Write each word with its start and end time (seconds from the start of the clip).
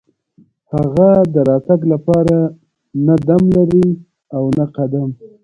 هغه 0.73 1.09
د 1.33 1.35
راتګ 1.49 1.81
لپاره 1.93 2.37
نه 3.05 3.15
دم 3.27 3.43
لري 3.57 3.87
او 4.35 4.43
نه 4.57 4.65
قدم. 4.75 5.09